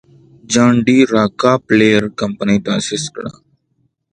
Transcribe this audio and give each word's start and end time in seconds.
جان 0.51 0.73
ډي 0.85 0.97
راکلفیلر 1.15 2.03
کمپنۍ 2.19 2.57
تاسیس 2.67 3.03
کړه. 3.15 3.31